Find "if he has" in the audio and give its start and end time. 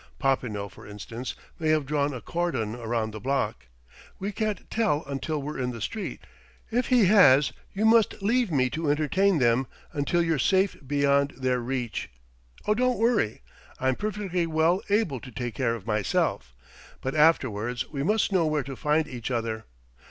6.71-7.53